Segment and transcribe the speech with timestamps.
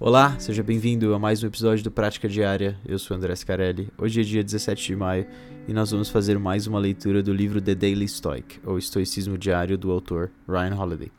[0.00, 2.78] Olá, seja bem-vindo a mais um episódio do Prática Diária.
[2.86, 3.88] Eu sou André Scarelli.
[3.98, 5.26] Hoje é dia 17 de maio
[5.66, 9.76] e nós vamos fazer mais uma leitura do livro The Daily Stoic, ou Estoicismo Diário,
[9.76, 11.10] do autor Ryan Holiday.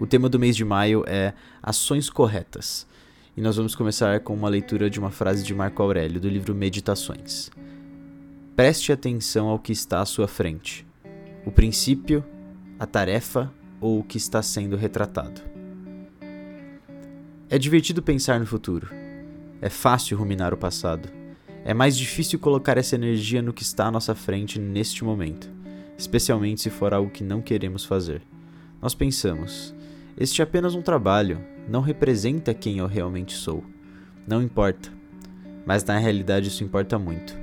[0.00, 2.86] O tema do mês de maio é Ações Corretas.
[3.36, 6.54] E nós vamos começar com uma leitura de uma frase de Marco Aurélio, do livro
[6.54, 7.50] Meditações.
[8.56, 10.86] Preste atenção ao que está à sua frente:
[11.44, 12.24] o princípio,
[12.78, 13.52] a tarefa
[13.82, 15.53] ou o que está sendo retratado.
[17.50, 18.88] É divertido pensar no futuro.
[19.60, 21.10] É fácil ruminar o passado.
[21.62, 25.50] É mais difícil colocar essa energia no que está à nossa frente neste momento,
[25.96, 28.22] especialmente se for algo que não queremos fazer.
[28.80, 29.74] Nós pensamos:
[30.18, 33.62] este é apenas um trabalho, não representa quem eu realmente sou.
[34.26, 34.90] Não importa.
[35.66, 37.38] Mas na realidade isso importa muito.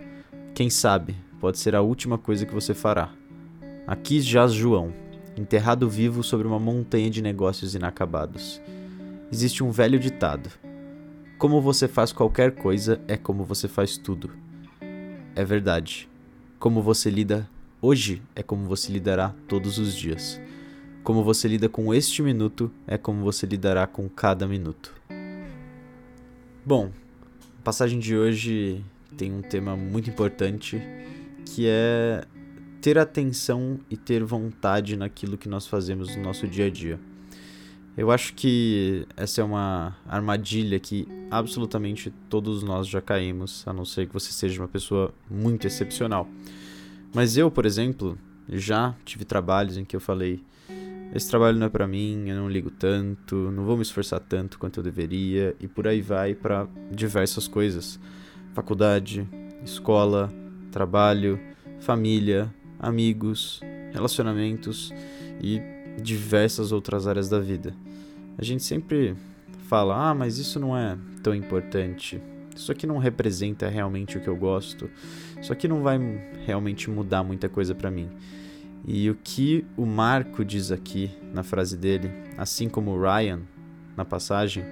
[0.55, 3.12] Quem sabe, pode ser a última coisa que você fará.
[3.86, 4.91] Aqui jaz João,
[5.38, 8.60] enterrado vivo sobre uma montanha de negócios inacabados
[9.31, 10.49] existe um velho ditado:
[11.38, 14.31] Como você faz qualquer coisa é como você faz tudo.
[15.35, 16.10] É verdade.
[16.60, 17.49] Como você lida
[17.82, 20.40] hoje é como você lidará todos os dias.
[21.04, 24.93] Como você lida com este minuto é como você lidará com cada minuto.
[26.63, 26.91] Bom,
[27.60, 28.85] a passagem de hoje
[29.18, 30.79] tem um tema muito importante
[31.45, 32.23] que é
[32.82, 36.99] ter atenção e ter vontade naquilo que nós fazemos no nosso dia a dia.
[37.98, 43.84] Eu acho que essa é uma armadilha que absolutamente todos nós já caímos, a não
[43.84, 46.28] ser que você seja uma pessoa muito excepcional.
[47.14, 48.18] Mas eu, por exemplo,
[48.50, 50.42] já tive trabalhos em que eu falei:
[51.14, 54.58] esse trabalho não é para mim, eu não ligo tanto, não vou me esforçar tanto
[54.58, 58.00] quanto eu deveria, e por aí vai para diversas coisas:
[58.54, 59.28] faculdade,
[59.66, 60.32] escola,
[60.72, 61.38] trabalho,
[61.82, 63.60] família, amigos,
[63.92, 64.94] relacionamentos
[65.42, 65.62] e
[66.00, 67.74] diversas outras áreas da vida.
[68.38, 69.16] A gente sempre
[69.68, 72.22] fala: ah, mas isso não é tão importante.
[72.56, 74.90] Isso aqui não representa realmente o que eu gosto.
[75.42, 75.97] Isso aqui não vai
[76.46, 78.09] realmente mudar muita coisa para mim.
[78.85, 83.41] E o que o Marco diz aqui na frase dele, assim como o Ryan
[83.96, 84.66] na passagem,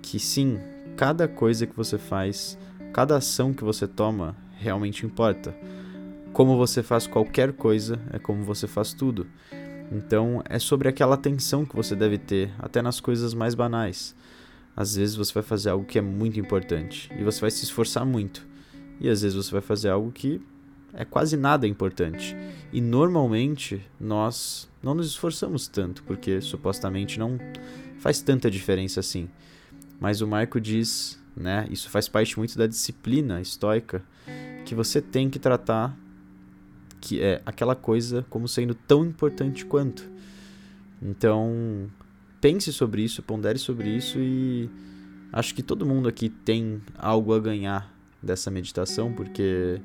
[0.00, 0.58] que sim,
[0.96, 2.58] cada coisa que você faz,
[2.92, 5.54] cada ação que você toma realmente importa.
[6.32, 9.26] Como você faz qualquer coisa é como você faz tudo.
[9.94, 14.16] Então é sobre aquela atenção que você deve ter, até nas coisas mais banais.
[14.74, 18.06] Às vezes você vai fazer algo que é muito importante e você vai se esforçar
[18.06, 18.46] muito.
[18.98, 20.40] E às vezes você vai fazer algo que
[20.94, 22.34] é quase nada importante.
[22.72, 27.38] E normalmente nós não nos esforçamos tanto, porque supostamente não
[27.98, 29.28] faz tanta diferença assim.
[30.00, 34.02] Mas o Marco diz, né, isso faz parte muito da disciplina estoica,
[34.64, 35.96] que você tem que tratar
[37.02, 40.08] que é aquela coisa como sendo tão importante quanto.
[41.02, 41.90] Então,
[42.40, 44.70] pense sobre isso, pondere sobre isso e
[45.32, 47.92] acho que todo mundo aqui tem algo a ganhar
[48.22, 49.80] dessa meditação, porque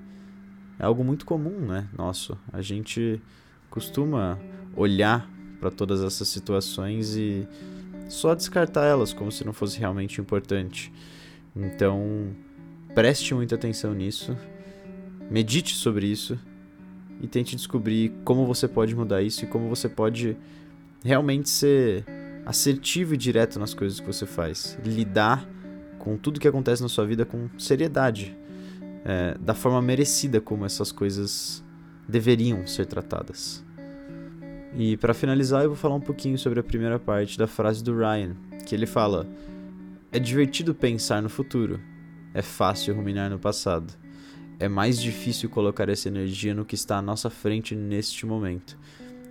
[0.80, 1.90] é algo muito comum, né?
[1.98, 3.20] Nosso, a gente
[3.68, 4.40] costuma
[4.76, 5.28] olhar
[5.60, 7.48] para todas essas situações e
[8.08, 10.94] só descartar elas como se não fosse realmente importante.
[11.56, 12.30] Então,
[12.94, 14.38] preste muita atenção nisso,
[15.32, 16.38] medite sobre isso
[17.22, 20.38] e tente descobrir como você pode mudar isso e como você pode
[21.04, 22.06] realmente ser
[22.46, 24.78] assertivo e direto nas coisas que você faz.
[24.84, 25.48] Lidar
[26.00, 28.38] com tudo que acontece na sua vida com seriedade,
[29.04, 31.64] é, da forma merecida como essas coisas
[32.08, 33.66] deveriam ser tratadas.
[34.76, 37.98] E para finalizar, eu vou falar um pouquinho sobre a primeira parte da frase do
[37.98, 38.36] Ryan,
[38.66, 39.28] que ele fala:
[40.12, 41.80] É divertido pensar no futuro,
[42.34, 43.94] é fácil ruminar no passado
[44.60, 48.78] é mais difícil colocar essa energia no que está à nossa frente neste momento,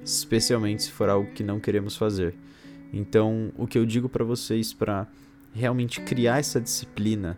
[0.05, 2.35] especialmente se for algo que não queremos fazer.
[2.93, 5.07] Então, o que eu digo para vocês para
[5.53, 7.37] realmente criar essa disciplina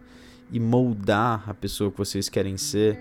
[0.51, 2.99] e moldar a pessoa que vocês querem ser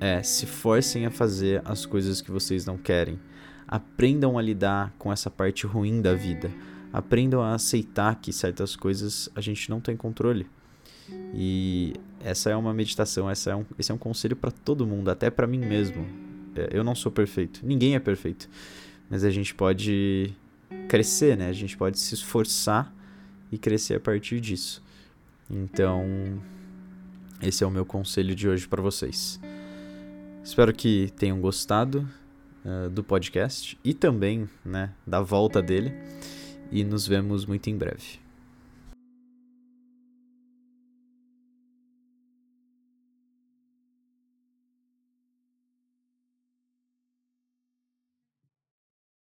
[0.00, 3.18] é se forcem a fazer as coisas que vocês não querem.
[3.66, 6.50] Aprendam a lidar com essa parte ruim da vida.
[6.92, 10.46] Aprendam a aceitar que certas coisas a gente não tem controle.
[11.34, 15.10] E essa é uma meditação, essa é um, esse é um conselho para todo mundo,
[15.10, 16.06] até para mim mesmo.
[16.54, 18.48] É, eu não sou perfeito, ninguém é perfeito,
[19.08, 20.32] mas a gente pode
[20.88, 21.48] crescer, né?
[21.48, 22.92] A gente pode se esforçar
[23.50, 24.82] e crescer a partir disso.
[25.50, 26.04] Então,
[27.40, 29.40] esse é o meu conselho de hoje para vocês.
[30.42, 32.08] Espero que tenham gostado
[32.64, 35.92] uh, do podcast e também, né, da volta dele.
[36.70, 38.18] E nos vemos muito em breve.